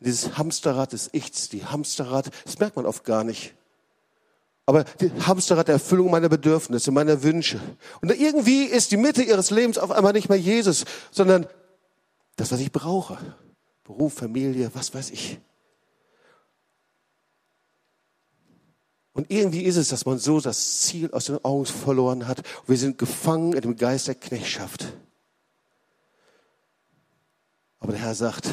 [0.01, 3.55] Dieses Hamsterrad des Ichs, die Hamsterrad, das merkt man oft gar nicht.
[4.67, 7.61] Aber die Hamsterrad der Erfüllung meiner Bedürfnisse, meiner Wünsche.
[8.03, 11.47] Und irgendwie ist die Mitte ihres Lebens auf einmal nicht mehr Jesus, sondern
[12.35, 13.17] das, was ich brauche.
[13.85, 15.39] Beruf, Familie, was weiß ich.
[19.13, 22.43] Und irgendwie ist es, dass man so das Ziel aus den Augen verloren hat.
[22.67, 24.93] wir sind gefangen in dem Geist der Knechtschaft.
[27.79, 28.51] Aber der Herr sagt,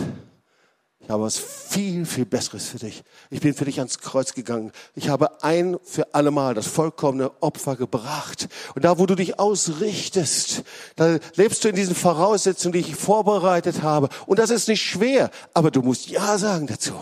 [1.04, 3.04] ich habe was viel, viel Besseres für dich.
[3.30, 4.72] Ich bin für dich ans Kreuz gegangen.
[4.96, 8.48] Ich habe ein für allemal das vollkommene Opfer gebracht.
[8.74, 10.63] Und da, wo du dich ausrichtest,
[10.96, 14.08] da lebst du in diesen Voraussetzungen, die ich vorbereitet habe.
[14.28, 16.94] Und das ist nicht schwer, aber du musst Ja sagen dazu.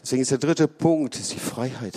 [0.00, 1.94] Deswegen ist der dritte Punkt, ist die Freiheit.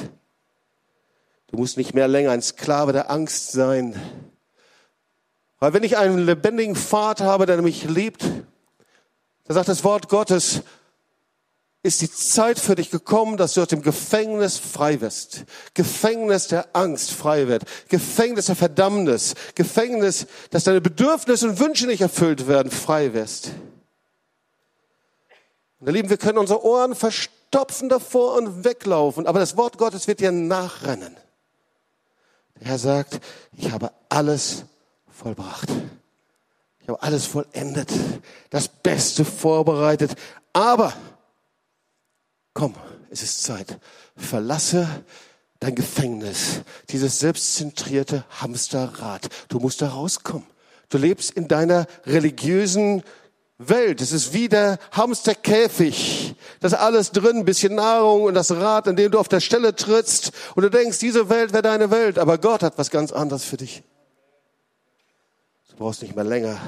[1.47, 3.95] Du musst nicht mehr länger ein Sklave der Angst sein.
[5.60, 8.26] Weil wenn ich einen lebendigen Vater habe, der mich liebt,
[9.51, 10.61] da sagt das Wort Gottes,
[11.83, 15.43] ist die Zeit für dich gekommen, dass du aus dem Gefängnis frei wirst.
[15.73, 17.65] Gefängnis der Angst frei wird.
[17.89, 19.35] Gefängnis der Verdammnis.
[19.55, 23.49] Gefängnis, dass deine Bedürfnisse und Wünsche nicht erfüllt werden, frei wirst.
[25.79, 30.07] Und ihr Lieben, wir können unsere Ohren verstopfen davor und weglaufen, aber das Wort Gottes
[30.07, 31.17] wird dir nachrennen.
[32.61, 33.19] Der Herr sagt,
[33.51, 34.63] ich habe alles
[35.09, 35.67] vollbracht.
[36.91, 37.89] Habe alles vollendet,
[38.49, 40.13] das Beste vorbereitet.
[40.51, 40.93] Aber
[42.54, 42.75] komm,
[43.10, 43.80] es ist Zeit.
[44.17, 44.89] Verlasse
[45.62, 49.30] dein Gefängnis, dieses selbstzentrierte Hamsterrad.
[49.47, 50.45] Du musst da rauskommen.
[50.89, 53.04] Du lebst in deiner religiösen
[53.58, 54.01] Welt.
[54.01, 56.36] Es ist wie der Hamsterkäfig.
[56.60, 59.77] Das alles drin, ein bisschen Nahrung und das Rad, in dem du auf der Stelle
[59.77, 60.34] trittst.
[60.56, 62.19] Und du denkst, diese Welt wäre deine Welt.
[62.19, 63.82] Aber Gott hat was ganz anderes für dich.
[65.71, 66.60] Du brauchst nicht mehr länger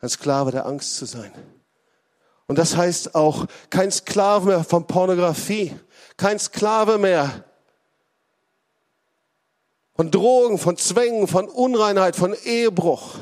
[0.00, 1.32] ein Sklave der Angst zu sein.
[2.46, 5.74] Und das heißt auch kein Sklave mehr von Pornografie,
[6.16, 7.44] kein Sklave mehr
[9.94, 13.14] von Drogen, von Zwängen, von Unreinheit, von Ehebruch.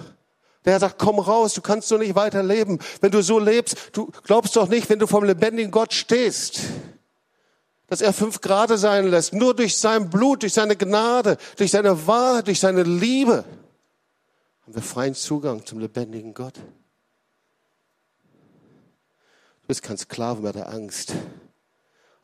[0.64, 2.78] Der sagt, komm raus, du kannst so nicht weiterleben.
[3.00, 6.60] Wenn du so lebst, du glaubst doch nicht, wenn du vom lebendigen Gott stehst,
[7.88, 12.06] dass er fünf Grade sein lässt, nur durch sein Blut, durch seine Gnade, durch seine
[12.06, 13.44] Wahrheit, durch seine Liebe
[14.70, 16.54] haben wir freien Zugang zum lebendigen Gott.
[16.54, 16.62] Du
[19.66, 21.12] bist kein Sklave mehr der Angst.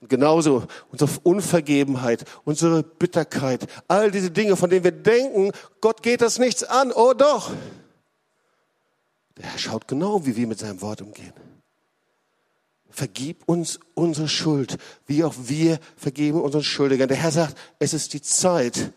[0.00, 6.20] Und genauso unsere Unvergebenheit, unsere Bitterkeit, all diese Dinge, von denen wir denken, Gott geht
[6.20, 6.92] das nichts an.
[6.92, 7.50] Oh doch.
[9.36, 11.32] Der Herr schaut genau, wie wir mit seinem Wort umgehen.
[12.90, 17.08] Vergib uns unsere Schuld, wie auch wir vergeben unseren Schuldigern.
[17.08, 18.92] Der Herr sagt, es ist die Zeit,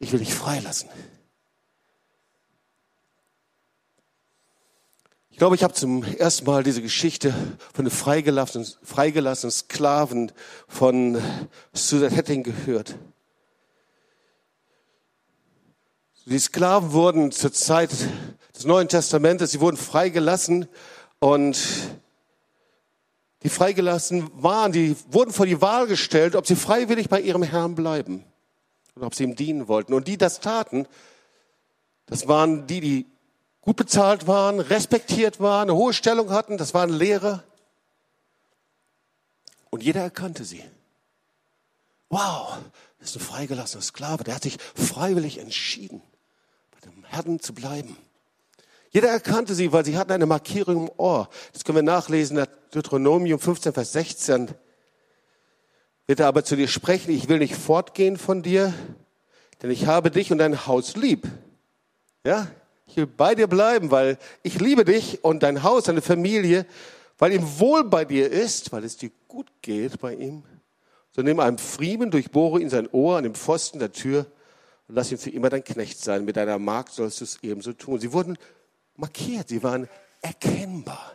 [0.00, 0.88] ich will dich freilassen.
[5.38, 7.32] Ich glaube, ich habe zum ersten Mal diese Geschichte
[7.72, 10.32] von den freigelassenen, freigelassenen Sklaven
[10.66, 11.22] von
[11.72, 12.96] Susan Hetting gehört.
[16.26, 17.90] Die Sklaven wurden zur Zeit
[18.52, 20.66] des Neuen Testamentes, sie wurden freigelassen
[21.20, 21.56] und
[23.44, 27.76] die freigelassen waren, die wurden vor die Wahl gestellt, ob sie freiwillig bei ihrem Herrn
[27.76, 28.24] bleiben
[28.96, 29.94] oder ob sie ihm dienen wollten.
[29.94, 30.88] Und die das taten,
[32.06, 33.06] das waren die, die
[33.60, 36.58] gut bezahlt waren, respektiert waren, eine hohe Stellung hatten.
[36.58, 37.44] Das waren Lehrer.
[39.70, 40.64] Und jeder erkannte sie.
[42.08, 42.58] Wow,
[42.98, 44.24] das ist ein freigelassener Sklave.
[44.24, 46.00] Der hat sich freiwillig entschieden,
[46.70, 47.96] bei dem Herrn zu bleiben.
[48.90, 51.28] Jeder erkannte sie, weil sie hatten eine Markierung im Ohr.
[51.52, 54.48] Das können wir nachlesen, in Deuteronomium 15, Vers 16.
[56.06, 58.72] Wird er aber zu dir sprechen, ich will nicht fortgehen von dir,
[59.60, 61.28] denn ich habe dich und dein Haus lieb.
[62.24, 62.46] Ja?
[62.88, 66.66] Ich will bei dir bleiben, weil ich liebe dich und dein Haus, deine Familie,
[67.18, 70.42] weil ihm wohl bei dir ist, weil es dir gut geht bei ihm.
[71.14, 74.26] So nimm einen Friemen, durchbohre ihn sein Ohr an dem Pfosten der Tür
[74.88, 76.24] und lass ihn für immer dein Knecht sein.
[76.24, 78.00] Mit deiner Magd sollst du es ebenso tun.
[78.00, 78.38] Sie wurden
[78.96, 79.86] markiert, sie waren
[80.22, 81.12] erkennbar.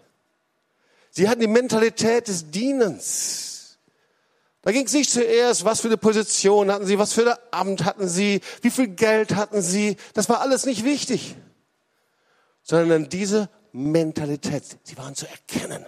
[1.09, 3.79] Sie hatten die Mentalität des Dienens.
[4.61, 7.83] Da ging es nicht zuerst, was für eine Position hatten sie, was für ein Amt
[7.83, 9.97] hatten sie, wie viel Geld hatten sie.
[10.13, 11.35] Das war alles nicht wichtig
[12.63, 14.63] sondern diese Mentalität.
[14.83, 15.85] Sie waren zu erkennen.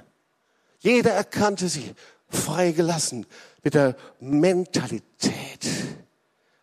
[0.79, 1.95] Jeder erkannte sie,
[2.29, 3.25] freigelassen
[3.63, 5.65] mit der Mentalität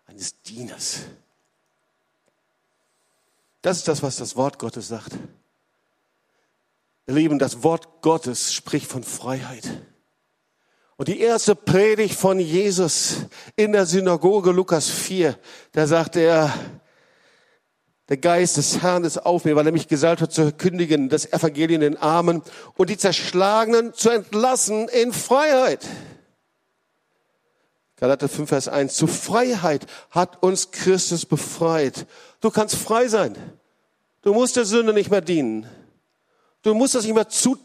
[0.07, 1.01] eines Dieners.
[3.63, 5.13] Das ist das, was das Wort Gottes sagt.
[7.07, 9.69] Ihr Lieben, das Wort Gottes spricht von Freiheit.
[10.97, 15.37] Und die erste Predigt von Jesus in der Synagoge, Lukas 4,
[15.73, 16.53] da sagt er,
[18.09, 21.33] der Geist des Herrn ist auf mir, weil er mich gesalbt hat zu kündigen, das
[21.33, 22.43] Evangelium den Armen
[22.77, 25.87] und die Zerschlagenen zu entlassen in Freiheit.
[27.97, 28.97] Galater 5, Vers 1.
[28.97, 32.07] Zu Freiheit hat uns Christus befreit.
[32.41, 33.37] Du kannst frei sein.
[34.23, 35.69] Du musst der Sünde nicht mehr dienen.
[36.63, 37.57] Du musst das nicht mehr zu,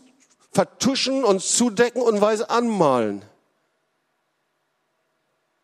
[0.51, 3.23] vertuschen und zudecken und weise anmalen.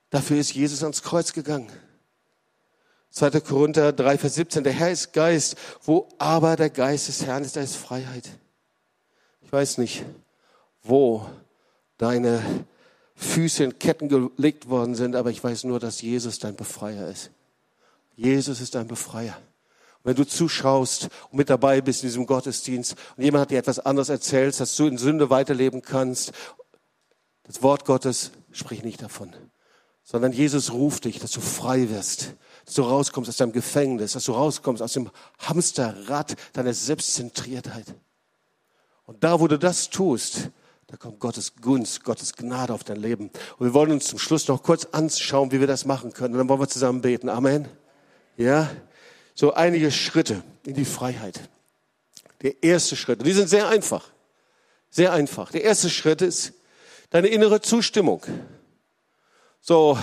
[0.10, 1.72] Dafür ist Jesus ans Kreuz gegangen.
[3.14, 3.42] 2.
[3.42, 7.56] Korinther 3, Vers 17, der Herr ist Geist, wo aber der Geist des Herrn ist,
[7.56, 8.28] da ist Freiheit.
[9.42, 10.04] Ich weiß nicht,
[10.82, 11.28] wo
[12.00, 12.42] deine
[13.16, 17.30] Füße in Ketten gelegt worden sind, aber ich weiß nur, dass Jesus dein Befreier ist.
[18.16, 19.38] Jesus ist dein Befreier.
[20.02, 23.60] Und wenn du zuschaust und mit dabei bist in diesem Gottesdienst und jemand hat dir
[23.60, 26.32] etwas anderes erzählt, dass du in Sünde weiterleben kannst,
[27.44, 29.34] das Wort Gottes sprich nicht davon,
[30.04, 32.34] sondern Jesus ruft dich, dass du frei wirst,
[32.66, 37.86] dass du rauskommst aus deinem Gefängnis, dass du rauskommst aus dem Hamsterrad deiner Selbstzentriertheit.
[39.06, 40.50] Und da, wo du das tust,
[40.88, 43.32] da kommt Gottes Gunst, Gottes Gnade auf dein Leben.
[43.58, 46.36] Und wir wollen uns zum Schluss noch kurz anschauen, wie wir das machen können.
[46.36, 47.30] Und dann wollen wir zusammen beten.
[47.30, 47.68] Amen.
[48.38, 48.70] Ja,
[49.36, 51.50] so einige Schritte in die Freiheit.
[52.42, 54.06] Der erste Schritt, und die sind sehr einfach,
[54.90, 55.52] sehr einfach.
[55.52, 56.54] Der erste Schritt ist
[57.10, 58.24] deine innere Zustimmung.
[59.62, 59.98] So,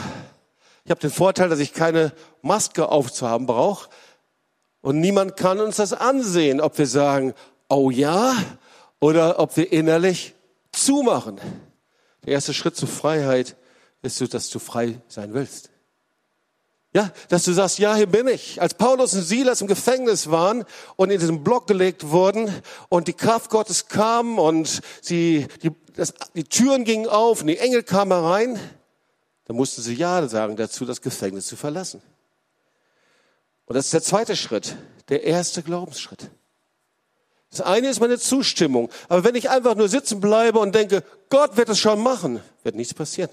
[0.90, 3.88] ich habe den Vorteil, dass ich keine Maske aufzuhaben brauche
[4.80, 7.32] und niemand kann uns das ansehen, ob wir sagen,
[7.68, 8.34] oh ja,
[8.98, 10.34] oder ob wir innerlich
[10.72, 11.40] zumachen.
[12.26, 13.54] Der erste Schritt zur Freiheit
[14.02, 15.70] ist, dass du frei sein willst.
[16.92, 18.60] Ja, dass du sagst, ja, hier bin ich.
[18.60, 20.64] Als Paulus und Silas im Gefängnis waren
[20.96, 22.52] und in diesen Block gelegt wurden
[22.88, 27.58] und die Kraft Gottes kam und sie, die, das, die Türen gingen auf und die
[27.58, 28.58] Engel kamen herein,
[29.50, 32.00] dann mussten sie Ja sagen dazu, das Gefängnis zu verlassen.
[33.66, 34.76] Und das ist der zweite Schritt,
[35.08, 36.30] der erste Glaubensschritt.
[37.50, 38.90] Das eine ist meine Zustimmung.
[39.08, 42.76] Aber wenn ich einfach nur sitzen bleibe und denke, Gott wird es schon machen, wird
[42.76, 43.28] nichts passieren.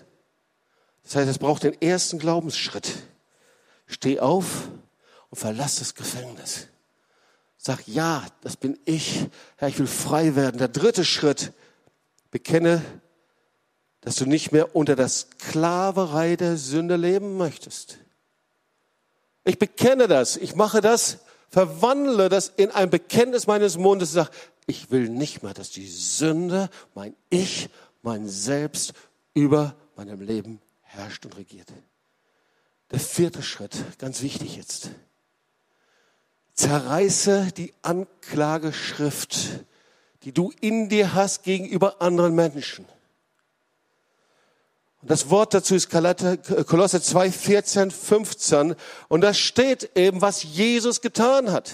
[1.03, 2.93] Das heißt, es braucht den ersten Glaubensschritt.
[3.86, 4.69] Steh auf
[5.30, 6.65] und verlass das Gefängnis.
[7.60, 9.27] Sag, ja, das bin ich.
[9.58, 10.58] Herr, ich will frei werden.
[10.58, 11.53] Der dritte Schritt,
[12.32, 12.84] bekenne,
[14.07, 17.97] dass du nicht mehr unter der Sklaverei der Sünde leben möchtest.
[19.43, 20.37] Ich bekenne das.
[20.37, 21.17] Ich mache das,
[21.49, 24.13] verwandle das in ein Bekenntnis meines Mundes.
[24.13, 24.29] Sag,
[24.65, 27.69] ich will nicht mehr, dass die Sünde, mein Ich,
[28.01, 28.93] mein Selbst
[29.33, 31.67] über meinem Leben herrscht und regiert.
[32.91, 34.89] Der vierte Schritt, ganz wichtig jetzt.
[36.53, 39.65] Zerreiße die Anklageschrift,
[40.23, 42.85] die du in dir hast gegenüber anderen Menschen.
[45.01, 48.75] Und das Wort dazu ist Kolosse 2, 14, 15.
[49.07, 51.73] Und da steht eben, was Jesus getan hat.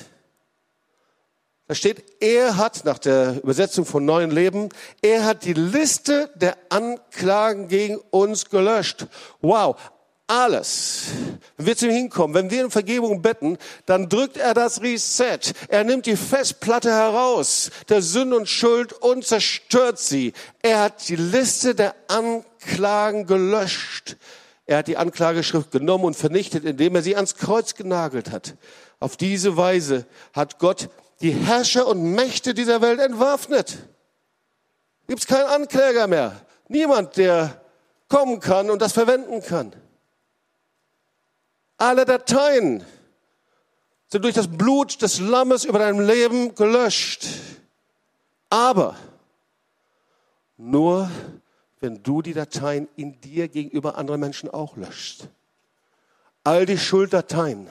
[1.67, 4.67] Da steht, er hat, nach der Übersetzung von Neuen Leben,
[5.01, 9.07] er hat die Liste der Anklagen gegen uns gelöscht.
[9.39, 9.77] Wow,
[10.27, 11.05] alles.
[11.57, 15.39] Wenn wir zu ihm hinkommen, wenn wir um Vergebung betten, dann drückt er das Reset.
[15.67, 20.33] Er nimmt die Festplatte heraus der Sünde und Schuld und zerstört sie.
[20.61, 24.17] Er hat die Liste der Anklagen gelöscht.
[24.65, 28.55] Er hat die Anklageschrift genommen und vernichtet, indem er sie ans Kreuz genagelt hat.
[28.99, 30.89] Auf diese Weise hat Gott
[31.21, 33.77] die Herrscher und Mächte dieser Welt entwaffnet.
[35.07, 36.41] Gibt es keinen Ankläger mehr.
[36.69, 37.61] Niemand, der
[38.07, 39.73] kommen kann und das verwenden kann.
[41.83, 42.81] Alle Dateien
[44.07, 47.25] sind durch das Blut des Lammes über deinem Leben gelöscht.
[48.49, 48.95] Aber
[50.55, 51.11] nur
[51.81, 55.27] wenn du die Dateien in dir gegenüber anderen Menschen auch löscht.
[56.45, 57.67] All die Schulddateien.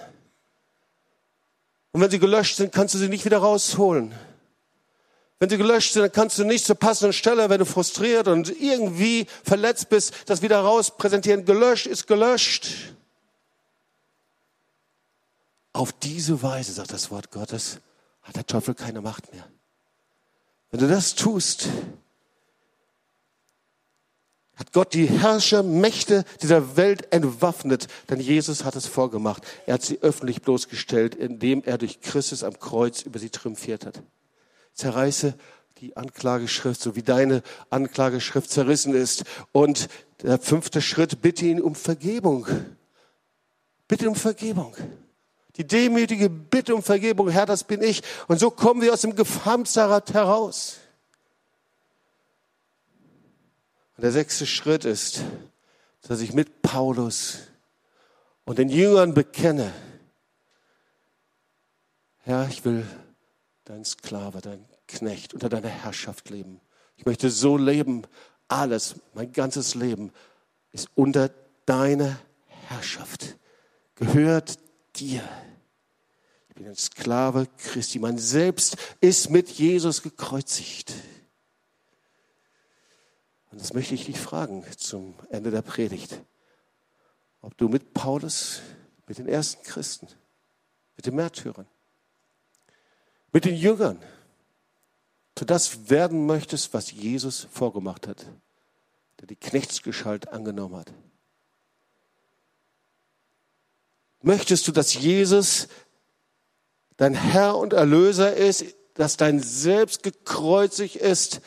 [1.93, 4.15] Und wenn sie gelöscht sind, kannst du sie nicht wieder rausholen.
[5.39, 8.51] Wenn sie gelöscht sind, dann kannst du nicht zur passenden Stelle, wenn du frustriert und
[8.61, 11.47] irgendwie verletzt bist, das wieder raus präsentieren.
[11.47, 12.93] Gelöscht ist gelöscht.
[15.73, 17.81] Auf diese Weise, sagt das Wort Gottes,
[18.23, 19.49] hat der Teufel keine Macht mehr.
[20.71, 21.69] Wenn du das tust,
[24.57, 29.43] hat Gott die Herrscher, Mächte dieser Welt entwaffnet, denn Jesus hat es vorgemacht.
[29.67, 34.03] Er hat sie öffentlich bloßgestellt, indem er durch Christus am Kreuz über sie triumphiert hat.
[34.75, 35.35] Zerreiße
[35.81, 39.25] die Anklageschrift, so wie deine Anklageschrift zerrissen ist.
[39.51, 39.89] Und
[40.23, 42.47] der fünfte Schritt, bitte ihn um Vergebung.
[43.89, 44.77] Bitte um Vergebung.
[45.57, 48.03] Die demütige Bitte um Vergebung, Herr, das bin ich.
[48.27, 50.79] Und so kommen wir aus dem Hamsterrad heraus.
[53.97, 55.23] Und der sechste Schritt ist,
[56.03, 57.39] dass ich mit Paulus
[58.45, 59.73] und den Jüngern bekenne,
[62.25, 62.87] Herr, ich will
[63.65, 66.61] dein Sklave, dein Knecht unter deiner Herrschaft leben.
[66.97, 68.03] Ich möchte so leben,
[68.49, 70.13] alles, mein ganzes Leben
[70.73, 71.31] ist unter
[71.67, 73.37] deiner Herrschaft,
[73.95, 74.59] gehört
[74.97, 75.23] dir.
[76.49, 77.99] Ich bin ein Sklave Christi.
[77.99, 80.93] Mein Selbst ist mit Jesus gekreuzigt.
[83.51, 86.19] Und das möchte ich dich fragen zum Ende der Predigt.
[87.41, 88.61] Ob du mit Paulus,
[89.07, 90.09] mit den ersten Christen,
[90.97, 91.67] mit den Märtyrern,
[93.33, 94.03] mit den Jüngern,
[95.35, 98.27] zu das werden möchtest, was Jesus vorgemacht hat,
[99.21, 100.93] der die Knechtsgestalt angenommen hat.
[104.23, 105.69] Möchtest du, dass Jesus
[106.97, 108.65] dein Herr und Erlöser ist,
[108.95, 111.41] dass dein Selbst gekreuzigt ist?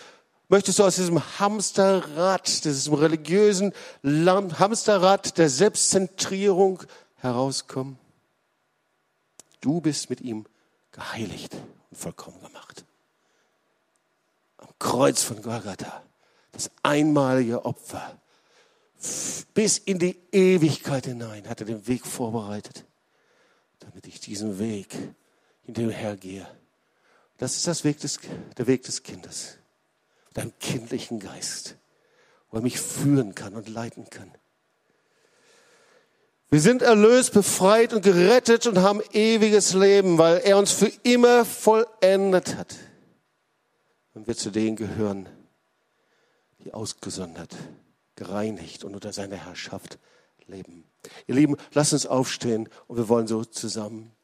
[0.50, 3.74] Möchtest du aus diesem Hamsterrad, diesem religiösen
[4.04, 6.84] Hamsterrad der Selbstzentrierung
[7.16, 7.98] herauskommen?
[9.62, 10.46] Du bist mit ihm
[10.92, 11.56] geheiligt
[11.90, 12.86] und vollkommen gemacht.
[14.58, 16.04] Am Kreuz von Golgatha,
[16.52, 18.20] das einmalige Opfer,
[19.54, 22.86] bis in die Ewigkeit hinein hat er den Weg vorbereitet,
[23.80, 24.96] damit ich diesen Weg
[25.64, 26.48] hinterhergehe.
[27.38, 28.20] Das ist das Weg des,
[28.58, 29.58] der Weg des Kindes,
[30.34, 31.76] deinem kindlichen Geist,
[32.50, 34.32] wo er mich führen kann und leiten kann.
[36.50, 41.44] Wir sind erlöst, befreit und gerettet und haben ewiges Leben, weil er uns für immer
[41.44, 42.76] vollendet hat.
[44.14, 45.28] Und wir zu denen gehören,
[46.64, 47.56] die ausgesondert,
[48.16, 50.00] gereinigt und unter seiner Herrschaft
[50.48, 50.86] leben.
[51.28, 54.15] Ihr Lieben, lasst uns aufstehen und wir wollen so zusammen